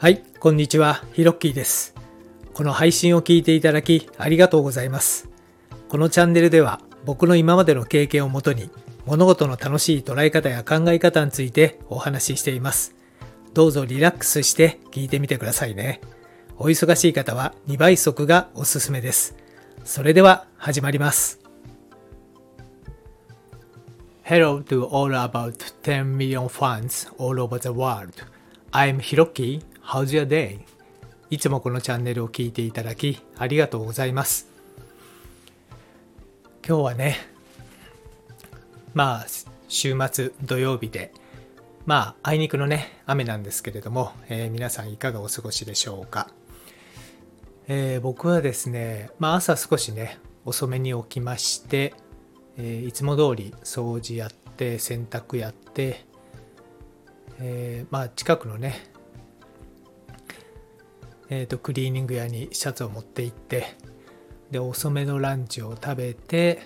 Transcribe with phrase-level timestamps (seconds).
[0.00, 1.92] はい、こんにちは、ヒロッキーです。
[2.54, 5.28] この配信を聞いていただきありがとうございます。
[5.88, 8.70] このチャンネルでは僕の今までの経験をもとに
[9.06, 12.94] 物事の楽しい捉え方や考え方についてお話ししています。
[13.54, 16.00] どうぞリラックスして聞いてみてくださいね。
[16.58, 19.34] お忙しい方は2倍速がおすすめです。
[19.82, 21.40] それでは始まります。
[24.22, 28.12] Hello to all about 10 million fans all over the world.
[28.70, 29.60] I'm Hiroki.
[29.88, 30.58] How's your day?
[31.30, 34.46] いつもこのチャンネルを聞いていただきありがとうございます。
[36.62, 37.16] 今日はね、
[38.92, 39.26] まあ、
[39.68, 41.14] 週末土曜日で、
[41.86, 46.28] まあ、あいにくのね、雨なんですけれども、えー皆さんいかがお過ごしでしょうか。
[47.66, 51.94] えー僕はですね、まあ、朝少しね、遅めに起きまして、
[52.58, 56.04] えーいつも通り掃除やって、洗濯やって、
[57.40, 58.97] えまあ、近くのね、
[61.30, 63.76] えーとクリーニング屋にシャツを持って行って
[64.50, 66.60] で遅めのランチを食べて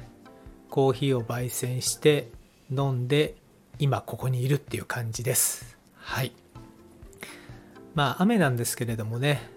[0.70, 2.30] コーヒーを焙煎して
[2.70, 3.34] 飲んで
[3.78, 5.76] 今ここにいるっていう感じです。
[5.96, 6.32] はい。
[7.94, 9.50] まあ雨なんですけれどもね。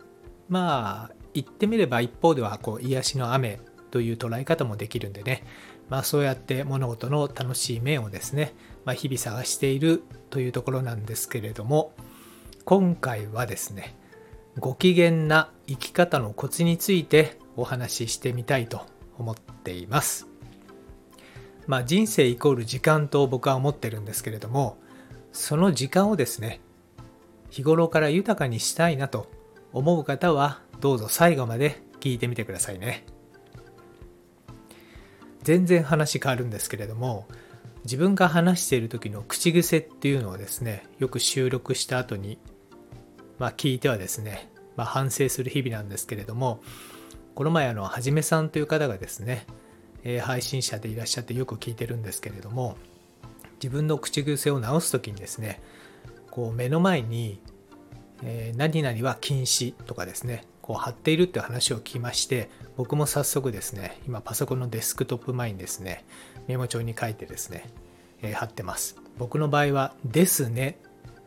[0.50, 3.60] まあ言ってみれば一方ではこう癒しの雨
[3.92, 5.44] という捉え方もできるんでね。
[5.90, 8.54] まあそうやって物事の楽しい面をですね、
[8.84, 11.94] まあ、日々探しているというところなんですけれども
[12.66, 13.96] 今回はですね
[14.58, 18.86] ご機嫌な生き方のコツについてお話ししてみたいと
[19.18, 20.28] 思っています。
[21.68, 24.78] まあ人生イコール時間と僕は思ってるんですけれども、
[25.34, 26.62] その時間をですね、
[27.50, 29.30] 日頃から豊かにしたいなと
[29.74, 33.06] 思う方はどうぞ最後まで聞いてみてくださいね。
[35.44, 37.28] 全然話変わるんですけれども、
[37.84, 42.40] 自分が話している時の口癖っていうのをですね、よく収録した後に
[43.40, 46.62] まあ、聞いてはですね、まあ、反省する日々なんですけれども
[47.34, 49.46] この前あのはじめさんという方がですね、
[50.04, 52.78] えー配信者でいらっしゃってよく聞いてるんですけれども
[53.62, 55.62] 自分の口癖を直す時にですね
[56.32, 57.42] こう目の前に、
[58.24, 66.06] えー何々は禁止とかですねこう貼っているっていう話を聞きまして僕も早速ですね今パソコンのデスクトップ前にですね
[66.48, 67.70] メモ帳に書いてですね、
[68.22, 68.96] えー貼ってます。
[69.18, 70.80] 僕の場合は「ですね」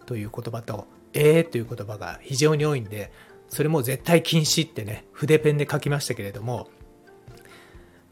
[0.06, 0.86] という言葉と
[1.20, 3.10] 「えー」という言葉が非常に多いんで
[3.48, 6.68] それも絶対禁止ってね筆ペンで書きましたけれども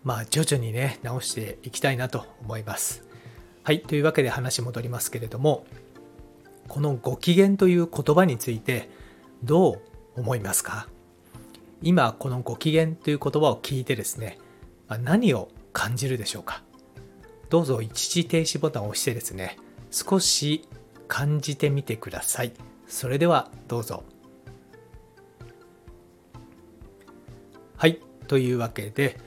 [0.02, 3.04] まあ徐々にね直していきたいなと思います。
[3.62, 5.66] はいというわけで話戻りますけれども
[6.68, 8.88] このご機嫌という言葉について
[9.42, 9.80] どう
[10.20, 10.88] 思いますか？
[11.82, 14.38] 今このご機嫌という言葉を聞いてですね
[14.88, 16.62] ま何を感じるでしょうか？
[17.50, 19.58] どうぞ一時停止ボタンを押してですね
[19.90, 20.66] 少し
[21.06, 22.52] 感じてみてください。
[22.86, 24.04] それではどうぞ。
[27.76, 29.18] はいというわけで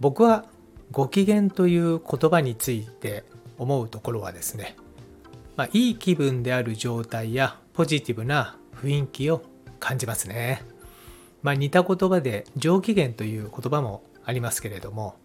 [0.00, 0.44] 僕は
[0.92, 3.24] ご機嫌という言葉について
[3.58, 4.76] 思うところはですね、
[5.56, 9.42] まあ、いい気分である状態やポジティブな雰囲気を
[9.80, 10.62] 感じますね、
[11.42, 15.16] まあ、似た言葉で上機嫌という言葉もありますけれども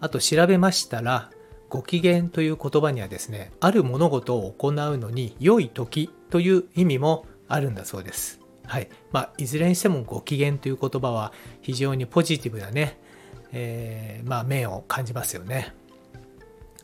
[0.00, 1.30] あと調べましたら
[1.68, 12.98] ご機嫌という言葉にはですねある物事を行うのに良い時という意味もあるんだそうですはいまあ、いずれにしてもご機嫌という言葉は非常にポジティブなね、
[13.52, 15.74] えーまあ、面を感じますよね。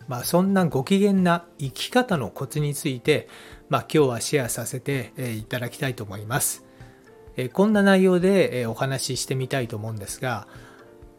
[0.06, 3.28] まあ、そんなご機嫌な生き方のコツについて、
[3.68, 6.64] まあ、今日はシェアさせていただきたいと思います。
[7.52, 10.46] こんな内容でお話ししてみたいと思うんですが、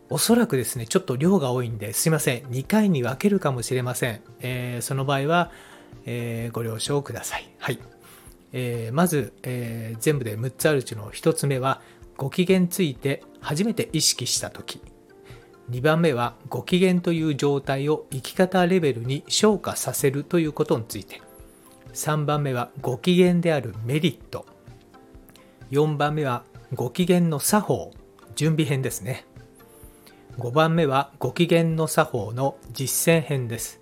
[0.10, 2.44] おそらくですね、ちょっと量が多いんですいません。
[2.44, 4.22] 2回に分けるかもしれません。
[4.42, 5.52] えーその場合は、
[6.06, 7.50] えーご了承ください。
[7.58, 7.80] はい。
[8.54, 11.82] えーまず、えー全部で6つあるうちの1つ目は
[12.18, 14.82] ご機嫌について初めて意識した時。
[15.70, 21.22] 2番目はご機嫌という状態を生き方レベルに昇華させるということについて。
[21.94, 24.46] 3番目はご機嫌であるメリット。
[25.72, 26.44] 4番目は
[26.74, 27.92] ご機嫌の作法。
[28.36, 29.26] 準備編ですね。
[30.38, 33.81] 5番目はご機嫌の作法の実践編です。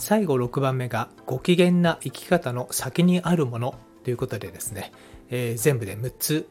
[0.00, 4.92] 最後6番目がご機嫌な生き方の先にあるものということでですね、
[5.28, 6.48] えー全部で6つ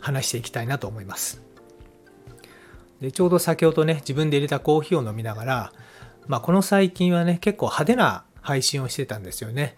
[0.00, 1.42] 話していきたいなと思います。
[3.00, 5.72] でちょうど先ほどね自分で入れたコーヒーを飲みながら、
[6.28, 9.74] まあ、この最近はね結構派手な配信をしてたんですよね。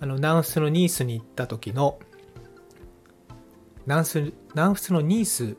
[0.00, 2.00] あのナンスのニースに行った時の
[3.86, 5.56] ナンスナンスのニース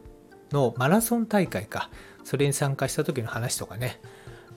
[0.51, 1.89] のマラソン大会か
[2.25, 4.01] それに参加した時の話とかね。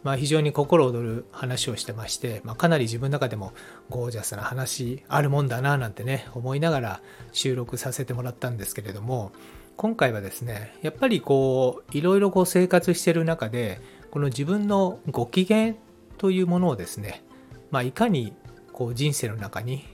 [0.06, 3.52] まあ、非常に心躍る話をしてまして、まあ、かなり自分の中でも
[3.90, 7.00] ゴージャスな話あるもんだななんてね思いながら
[7.32, 9.32] 収録させてもらったんですけれども
[9.76, 13.80] 今回はですねやっぱりこういろいろこう生活してる中で
[14.12, 15.74] この自分のご機嫌
[16.18, 17.24] というものをですね、
[17.72, 18.32] まあ、いかに
[18.72, 19.84] こう人生の中に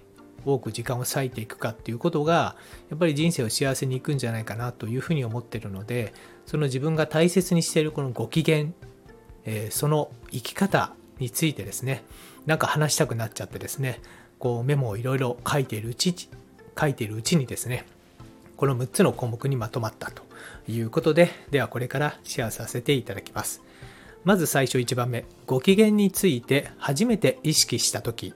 [0.45, 2.57] 多く時間を割いていくかっていうことが
[2.91, 6.13] やっぱり人生を幸せにいくんじゃないかなというふうに思ってるので
[6.45, 8.75] その自分が大切にしているこのご機嫌、
[9.45, 12.05] えー、その生き方についてですね
[12.47, 14.01] なんか話したくなっちゃってですね
[14.39, 16.15] こうメモをいろいろ書いているうち
[16.79, 17.87] 書いているうちにですね
[18.57, 20.23] この6つの項目にまとまったと
[20.69, 23.63] いうことでではこれからシェアさせていただきます。
[24.25, 28.35] まず最初1番目ご機嫌について初めて意識した時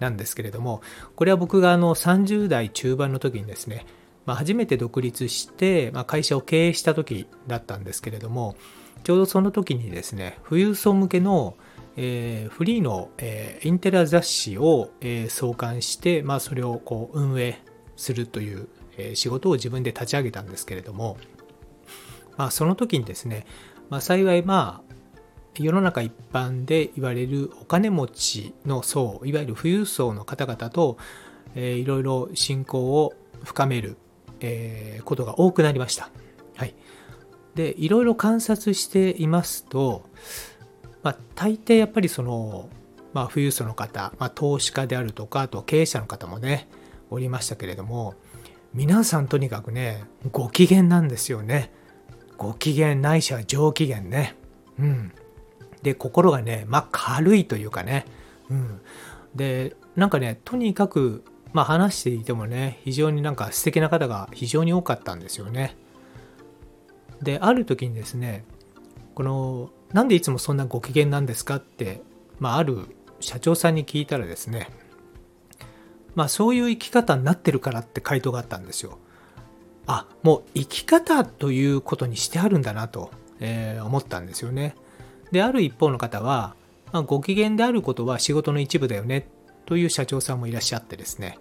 [0.00, 0.82] なんですけれども
[1.14, 3.86] これは僕があの30代中盤の時にですね、
[4.26, 8.56] まあ、初めて独立して、まあ、会社を経営した時だったんですけれども
[9.02, 11.56] ちょうどその時にですね富裕層向けの、
[11.96, 17.60] えー、フリーの、えー、インテリア雑誌を、えー、創刊して、まあ、それをこう運営
[17.96, 21.18] するという、え仕事を自分で立ち上げたんですけれども、
[22.38, 23.46] まあ、その時にですね、
[23.90, 24.90] まあ、幸いまあ
[25.58, 30.96] 世の中一般で言われるお金持ちの層いわゆる富裕層の方々と、
[31.54, 33.12] えー、いろいろ信仰を
[33.44, 33.96] 深める、
[34.40, 36.10] えー、ことが多くなりました。
[37.54, 40.04] でいろいろ観察していますと、
[41.02, 42.68] まあ、大抵やっぱりその、
[43.12, 46.68] まあ、富裕層の方、まあ、投資家であるとかあと経営者の方もね
[47.10, 48.14] おりましたけれども
[48.72, 51.72] 皆さんとにかくねご機嫌なんですよね。
[52.40, 54.34] ご機嫌ないしは上機嫌ね。
[54.78, 55.12] うん。
[55.82, 58.06] で、心がね、まあ軽いというかね、
[58.48, 58.80] うん。
[59.34, 61.22] で、なんかね、とにかく、
[61.52, 65.76] まあ話していてもね、非常になんか素敵な方が非常に多かったんですよね。
[67.22, 68.44] で、ある時にですね、
[69.14, 72.02] この、なんでいつもそんなご機嫌なんですかって、
[72.38, 72.86] まあある
[73.20, 74.68] 社長さんに聞いたらですね、
[76.14, 78.98] まあそういう生き方になってるからって回答があったんですよ。
[79.86, 84.74] あ、もう生き方ということにしてあるんだなと、えー、思ったんですよね。
[85.32, 86.54] で、ある一方の方は、
[86.92, 89.28] まあ、ご機嫌であることは仕事の一部だよね
[89.66, 91.38] という社長さんもいらっしゃってですね、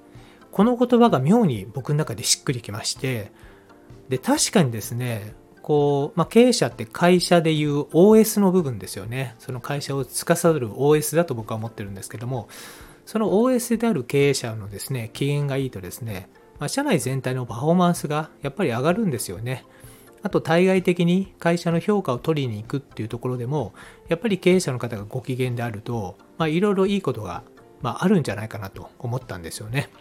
[0.52, 3.31] この言葉が妙に僕の中でしっくりきまして、
[4.10, 5.34] で、確かにですね、
[5.69, 9.36] こう、まあ、経営者って会社でいう OS の部分ですよね。
[9.38, 12.50] その会社を司る OS だと僕は思ってるんですけども、
[13.06, 16.27] その OS である経営者のですね、機嫌がいいとですね、
[16.57, 19.63] まあ、社内全体のパフォーマンスがやっぱり上がるんですよね。
[20.24, 23.75] あと対外的に会社の評価を取りに行くっていうところでも、
[24.07, 27.44] やっぱり経営者の方がご機嫌であると、まあ、いろいろいいことが、
[27.83, 29.92] まあ、あるんじゃないかなと思ったんですよね。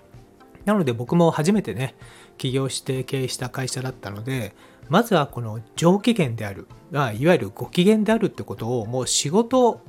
[0.68, 1.94] なので僕も初めてね、
[2.36, 4.54] 起業して経営した会社だったので、
[4.90, 9.80] まずはこの上機嫌である、あ、いわゆるご機嫌であるってことをもう仕事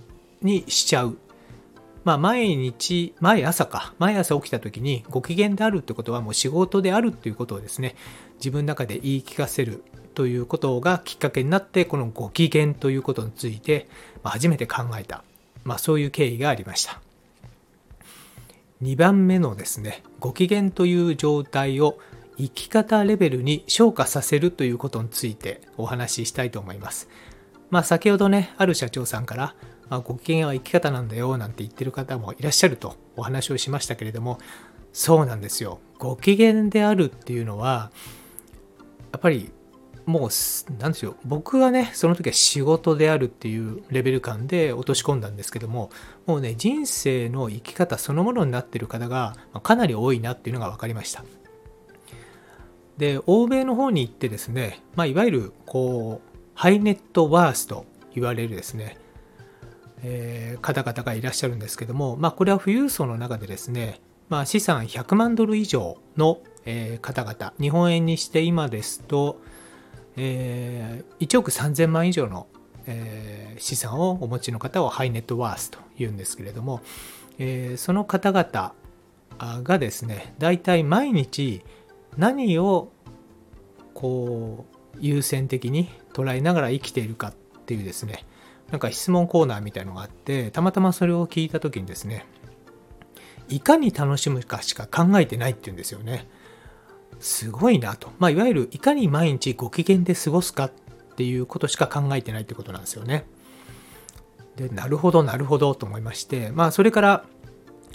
[0.42, 1.18] にしちゃう。
[2.06, 7.98] まあ、毎日、毎朝か、毎朝起きた時にご機嫌であるってことはもう仕事であるっていうことをですね、
[8.36, 9.84] 自分の中で言い聞かせる
[10.14, 13.90] ということがきっかけになって、このご機嫌ということについて、
[14.24, 15.26] 初めて考えた、
[15.66, 17.02] まあ、そういう経緯がありました。
[18.82, 22.00] 2番目のですね、ご機嫌という状態を
[22.38, 27.10] 生き方レベルに昇華させるということについてお話ししたいと思います。
[27.70, 29.56] まあ、先ほどね、ある社長さんから、
[29.90, 34.40] まあ、ご機嫌は生き方なんだよなんて言ってる方もいらっしゃるとお話をしましたけれども、
[34.94, 35.82] そうなんですよ。
[35.98, 37.92] ご機嫌であるっていうのは、
[39.12, 39.52] やっぱり
[40.10, 40.30] もう、
[40.82, 45.92] なんですよ、僕はね、その時は仕事であるっていうレベル感で落とし込んだんですけども、
[46.26, 51.24] もうね、人生の生き方そのものになってる方がかなり多いなっていうのが分かりました。
[52.98, 57.86] で、欧米の方に行ってですね、まあ、いわゆる、こう、ハイネットワースと
[58.16, 58.98] 言われるですね、
[60.02, 69.40] えー、方々がいらっしゃるんですけども、まあ、これは富裕層の中でですね、まあ、資産100万ドル以上の、え、方々、日本円にして今ですと、
[70.18, 72.48] えー、1億3000万以上の、
[72.86, 76.82] えー、資産をお持ちの方をハイネットワースと言うんですけれども、
[77.38, 78.74] えー、その方々
[79.64, 81.64] がですね大体毎日
[82.18, 82.92] 何を
[83.94, 87.34] こう優先的に捉えながら生きているかっ
[87.66, 88.26] ていうですね
[88.72, 92.26] なんか質問コーナーみたいのがあってたまたまそれを聞いた時にですね
[93.48, 96.28] いかに楽しむかしか考えてないっていうんですよね。
[97.20, 98.12] すごいなと。
[98.20, 100.72] まあ、いわゆるいかに毎日ご機嫌で過ごすかっ
[101.16, 103.26] ていうことしか考えてないってことなんですよね。
[104.56, 107.26] で、なるほど、なるほどと思いまして、まあ、それから、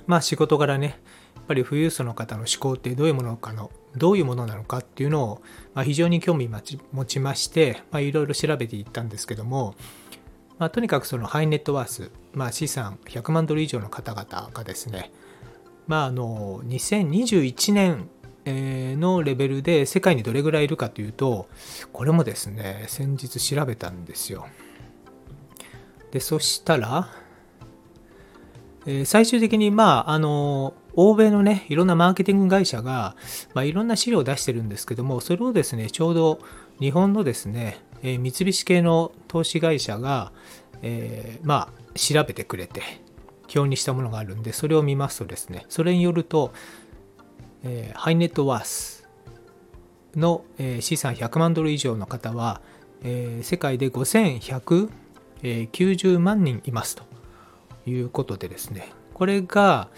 [0.07, 1.01] まあ、仕事柄ね、
[1.37, 5.43] やっぱり富裕層の方の思考ってどういうものかの、どういうものなのかっていうのを、
[5.75, 9.75] まあ、非常に興味持ちまして、まあ、いろいろ調べていったんですけども、
[10.59, 15.13] まあ、とにかくそのハイネットワース、まあ、資産100万ドル以上の方々がですね、
[15.87, 18.09] まあ、あの2021年
[18.47, 21.49] のレベルで世界にどれぐらいいるかというと
[21.93, 24.47] これもですね先日調べたんですよ。
[26.11, 27.09] でそしたら、
[28.87, 33.17] え、最終的にまああの欧米のねいろんなマーケティング会社が、
[33.53, 36.39] まあ、いろんな資料を出してるんですけどもそれをですねちょうど
[36.79, 40.33] 日本のですね、え、三菱系の投資会社が、
[40.83, 42.83] えー、まあ調べてくれて
[43.55, 46.53] 表にしたものがあるんでそれを見ますとですねそれによると
[47.65, 49.09] えー、ハイネットワース
[50.15, 52.61] の、えー、資産100万ドル以上の方は、
[53.03, 57.05] えー、世界で5190万人いますと
[57.87, 58.93] いうことでですね。
[59.15, 59.89] これが、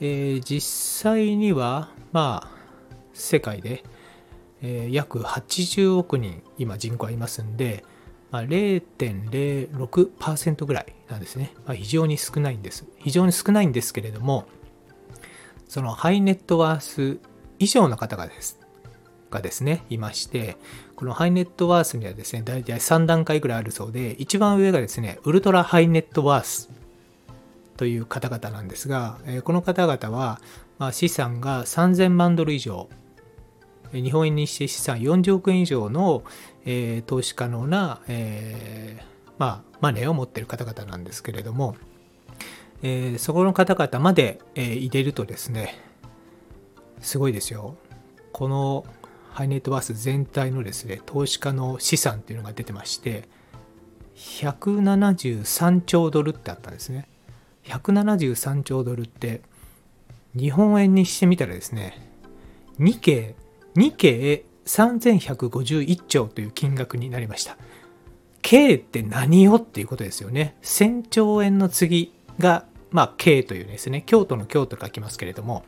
[0.00, 2.50] え、実際にはまあ
[3.12, 3.84] 世界で、
[4.62, 7.84] え、約80億人今人口ありますんで、
[8.32, 12.86] まあ、0.06%ぐらいなんですね、まあ、非常に少ないんです。
[12.98, 14.46] 非常に少ないんですけれども
[15.72, 17.18] そのハイネットワース
[17.58, 18.60] 以上の方がです。
[19.30, 20.58] がですね、いまして、
[20.96, 26.68] このハイネットワースにはですね、大体3段階ぐらいあるそうで、一番上がですね、ウルトラハイネットワース
[27.78, 30.42] という方々なんですが、この方々は、
[30.78, 32.90] まあ、資産が3000万ドル以上、
[33.94, 36.22] 日本円にして資産40億円以上の、
[36.66, 39.02] えー、投資可能な、えー、
[39.38, 41.76] まあ、マネーを持っている方々なんですけれども、
[42.82, 45.78] えー、そこの方々まで、えー、入れるとですね、
[47.00, 47.76] すごいですよ。
[48.32, 48.84] この
[49.30, 53.28] ハイネットワース全体のですね、投資家の資産っていうのが出てまして、
[54.16, 57.08] 173兆ドルってあったんですね。
[57.64, 59.42] 173兆ドルって、
[60.36, 62.10] 日本円にしてみたらですね、
[62.78, 63.36] 日経、
[63.74, 67.56] 日経3151兆という金額になりました。
[68.42, 70.56] K って何よっていうことですよね。
[70.62, 75.64] 1000兆円の次がまあ、京というですね、京都の京と書きますけれども、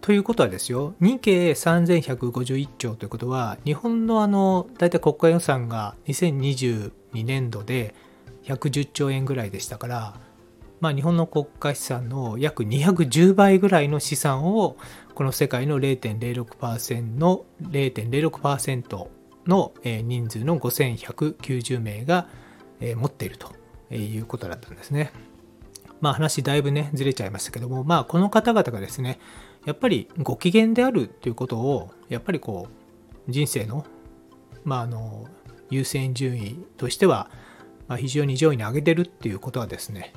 [0.00, 6.90] ということはですよ、日経3151兆ということは、日本のあの、大体国家予算が2022
[7.24, 7.94] 年度で
[8.44, 10.20] 110兆円ぐらいでしたから、
[10.80, 14.76] まあ、日本の国家資産の約210倍ぐらいの資産を、
[15.14, 19.08] この世界の0.06%の0.06%
[19.46, 22.28] の人数の5190名が
[22.80, 23.52] 持っていると
[23.94, 25.12] いうことだったんですね。
[26.00, 29.18] まあ話だいぶね、ずれちゃいましたけども、まあこの方々がですね、
[29.64, 33.84] やっぱりご機嫌であるっていうことを、やっぱりこう、人生の、
[34.64, 35.26] まああの、
[35.70, 37.30] 優先順位としては、
[37.88, 40.12] まあ、非常に上位に上げてるっていうことはですね、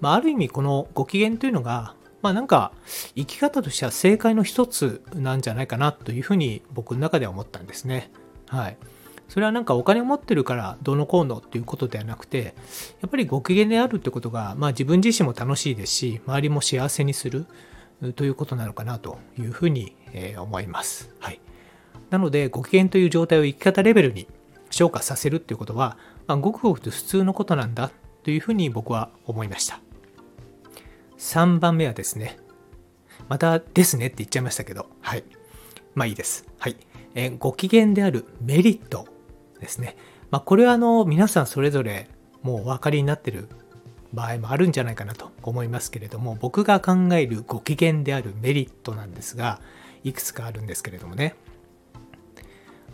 [0.00, 2.72] まあ、ある意味このご機嫌というのが、まあなんか
[3.14, 8.10] 生き方としては正解の一つなんじゃないかなというふうに僕の中では思ったんですね。
[8.48, 8.76] はい。
[9.28, 12.54] それはなんかお金を持ってるからどうのこうのっていうことではなくて、
[13.02, 17.46] やっぱりご機嫌であるってことが、まあ自分自身も楽しいですし、周りも幸せにする
[18.16, 19.94] ということなのかなというふうに
[20.38, 21.14] 思います。
[21.20, 21.40] はい。
[22.10, 24.26] なので、ご機嫌という状態を生き方レベルに
[24.70, 27.90] 昇華させるっていうことは、まあ、ごくごく普通のことなんだ
[28.22, 29.80] というふうに僕は思いました。
[31.18, 32.38] 3番目はですね、
[33.28, 35.24] またですねって言っちゃいましたけど、はい。
[35.94, 36.46] まあいいです。
[36.58, 36.76] はい。
[37.14, 39.06] えご機嫌であるメリット
[39.60, 39.96] ですね。
[40.30, 42.08] まあ、これはあの皆さんそれぞれ
[42.42, 43.48] もうお分かりになってる
[44.12, 49.60] 場合もあるんじゃないかなと思いますけれども僕が考えるご機嫌であるメリットなんですが
[50.04, 51.34] いくつかあるんですけれどもね。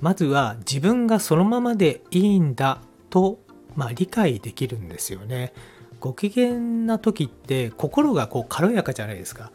[0.00, 2.80] まずは自分がそのままでいいんだ
[3.10, 3.38] と、
[3.74, 5.52] まあ、理解できるんですよね。
[6.00, 9.50] ご機嫌な時って心がこう軽やかじゃないですか。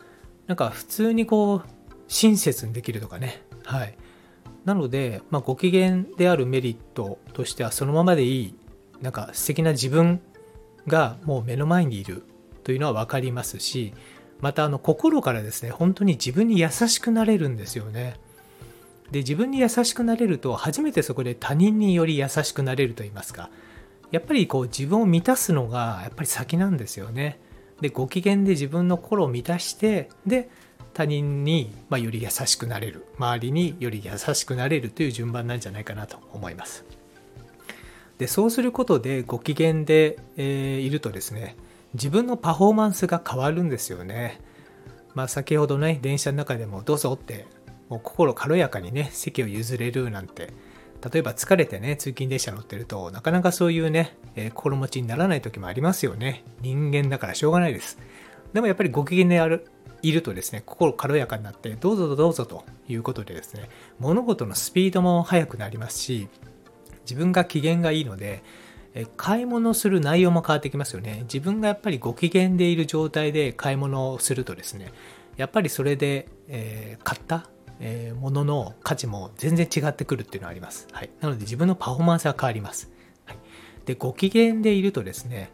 [0.47, 1.63] なんか普通にこう
[2.07, 3.43] 親切にできるとかね。
[3.63, 3.95] はい。
[4.65, 8.55] なので、まあ、ご機嫌であるメリットとしてはそのままでいい
[9.01, 10.21] なんか素敵な自分
[10.87, 12.23] がもう目の前にいる
[12.63, 13.93] というのは分かりますし
[14.41, 18.15] またあの心からですね本当に自分に優しくなれるんですよね。
[19.11, 23.49] で自分に優しくなれると初めてそこで他人により優しくなれると言いますか
[24.11, 27.39] やっぱりこう自分を満たすのがやっぱり先なんですよね。
[27.81, 30.49] でご機嫌で自分の心を満たしてで
[30.93, 33.05] 他人に、まより優しくなれる。
[33.17, 36.85] 周りにより優しくなれるという順番なんじゃないかなと思います。
[38.19, 41.55] でそうすることでご機嫌で、えー、いるとですね
[41.93, 44.41] 自分のパフォーマンスが変わるんですよね。
[45.15, 47.47] まあ先ほどね電車の中でもどうぞって
[47.87, 50.53] もう心軽やかにね席を譲れるなんて。
[51.01, 56.43] 例えば疲れてね通勤電車乗ってるとなかなかそういうね、えー、心持ちにならない時もありますよね。
[56.59, 57.97] 人間だからしょうがないです。
[58.51, 59.71] でもやっぱりご機嫌である。
[60.01, 66.27] いるとですね、心軽やかになって、どうぞどうぞということでですね、物事のスピードも速くなりますし、
[67.01, 68.43] 自分が機嫌がいいので、
[69.17, 71.19] 買い物する内容も変わってきますよね。
[71.23, 74.91] 自分がやっぱりご機嫌でいる状態で買い物をするとですね、
[75.37, 80.87] やっぱりそれで、えー、買ったえものの価値も全然違ってくるっていうのはあります。
[80.91, 82.91] はい、なので自分のパフォーマンスが変わります。
[83.25, 83.37] はい、
[83.85, 85.51] でご機嫌でいるとですね、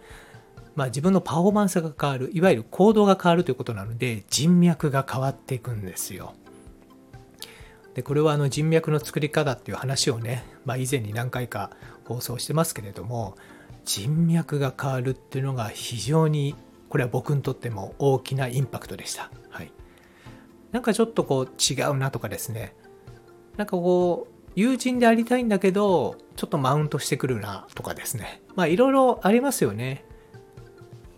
[0.75, 6.33] まあ、自分のパフォーマンスが変わるいわゆる行動が変わるということなので人脈が変わっていくんですよ。
[7.93, 11.71] でこれはあの人脈の作り方っていう話をね、まあ、以前に何回か
[12.03, 13.35] 放送してますけれども
[13.85, 16.55] 人脈が変わるっていうのが非常に
[16.89, 19.31] これは僕にとっても大きなインパクトでした。
[19.49, 19.71] はい、
[20.71, 22.75] なんかちょっとこう違うなとかですね
[23.57, 30.04] なんかこう友人でありたいんだけどちょっとマウントしてくるなとかですねまあいろいろありますよね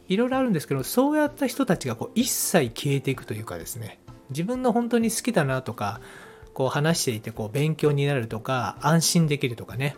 [0.08, 4.00] いろいろあるんですけどそうやった人たちがこう一切消えていくというかですね
[4.30, 6.02] 自分の本当に好きだなとか
[6.54, 9.96] こう話していてこう勉強になるとか安心できるとかね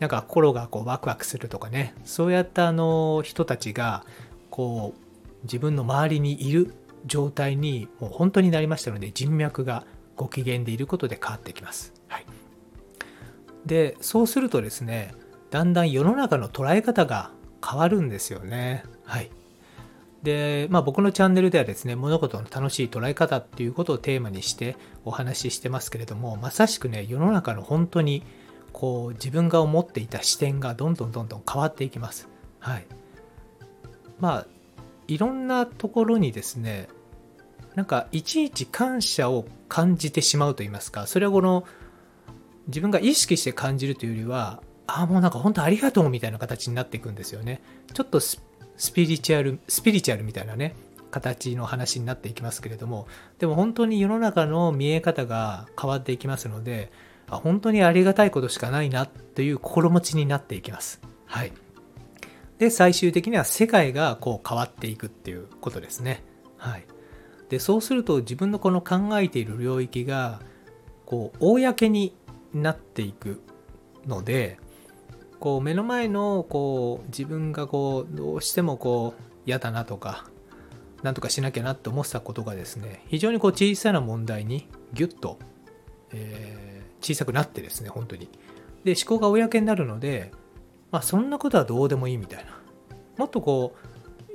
[0.00, 4.04] なんか心がこうワクワクするとかねそうやったあの人たちが
[4.50, 6.74] こう自分の周りにいる
[7.06, 9.84] 状態にもう本当になりましたので人脈が
[10.16, 11.92] ご機嫌でいることで変わってきます。
[12.08, 12.26] はい、
[13.64, 15.14] でそうするとですね
[15.50, 17.30] だんだん世の中の捉え方が
[17.64, 18.84] 変わるんですよね。
[19.04, 19.30] はい、
[20.22, 28.22] で、まあ、僕のチャンネルではですね物事の楽しい捉え方っていうことをテーマにしてお話ししてますけれどもまさしくね世の中の本当に
[28.72, 32.28] こう自分が思っていた視点がどんどんどんどん変わっていきます。
[32.58, 32.86] はい、
[34.18, 34.46] まあ
[35.08, 36.88] いろんなところにですね
[37.74, 41.64] なんかいちいち感謝を感じてしまうと言いますかそれはこの
[42.68, 47.62] 自分が意識して感じるというよりはああもうなんか本当ありがとうみたいな形になっていくんですよね
[47.92, 48.20] ちょっと
[48.76, 50.74] スピリチュアルスピリチュアルみたいなね
[51.10, 53.06] 形の話になっていきますけれども
[53.38, 56.90] でも本当に世の中の見え方が変わっていきますので
[57.28, 61.00] あ本当にありがたいことしかないなという心持ちになっていきます。
[61.26, 61.52] はい。
[62.58, 66.22] で最終的には世界がこう変わっていくっていうことですね。
[66.58, 66.84] はい、
[67.48, 70.40] でそうすると自分のこの考えている領域が
[71.06, 72.14] こう公に
[72.54, 73.42] なっていく
[74.06, 74.58] ので
[75.42, 80.24] こう目の前のこう自分がこうどうしてもこう嫌だなとか
[81.02, 85.40] なんとかしなきゃなって思ってたことがですね非常にこう小さな問題にギュッと、
[86.12, 88.28] えー、小さくなってですね本当に。
[88.84, 90.30] で思考が公になるので
[90.92, 92.52] まあそんなことはどうでもいいみたいな。
[93.16, 93.74] もっとこ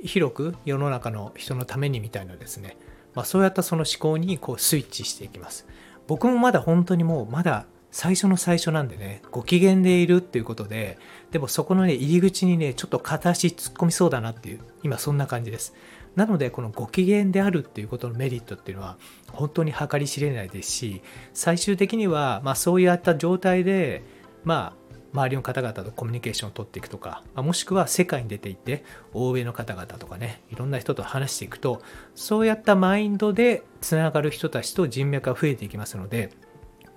[0.02, 2.76] う広く世の中の人のためにみたいなですね、
[3.14, 5.66] まあ、そうやったその思考にこうスイッチしていきます。
[6.06, 10.98] 僕もまだ本当にもうまだ最初の最初なんでねご機嫌でいるっていうことで
[11.30, 15.74] でもそこのね入り口にねちょっと片足突っ込みそうだなっていう今そんな感じです。
[16.16, 18.96] なのでこのご機嫌であるっていうことのメリットっていうのは
[19.30, 24.02] 本当に計り知れないですし最終的にはまあそういった状態で
[24.42, 31.82] まあ周りの方々とコミュニケーションを取っていくとか、もしくは世界に出ていって、欧米の方々とかね、いろんな人と話していくと、
[32.14, 36.30] そうやったマインドでつながる人たちと人脈が増えていきますので、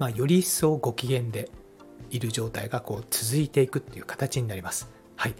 [0.02, 1.52] まあ、より一層ご機嫌で
[2.10, 4.90] いる状態がこう続いていくっていう形になります。
[5.16, 5.36] はい。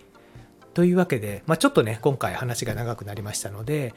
[0.76, 3.96] というわけで、まあ、ちょっとね、今回話が長くなりましたので、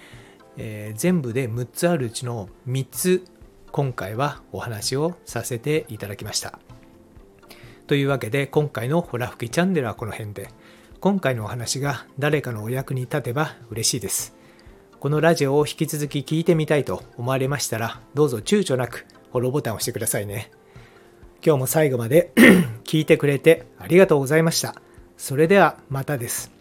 [0.57, 3.25] えー、全部で6つあるうちの3つ、
[3.73, 6.59] 今回はお話をさせていただきました。
[7.87, 10.49] というわけで今回のホラ吹きチャンネルはこの辺で
[11.01, 14.35] 今回のお話が誰かのお役に立てば嬉しいです
[14.99, 20.49] このラジオを引き続き聞いてみたいと思われましたらどうぞ躊躇なくフォローボタンを押してくださいね
[21.45, 22.31] 今日も最後まで
[22.85, 24.77] 聞いてくれてありがとうございました
[25.17, 26.53] それではまたです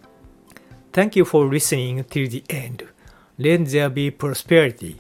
[0.92, 2.88] Thank you for listening till the end.
[3.40, 4.98] Let there be prosperity.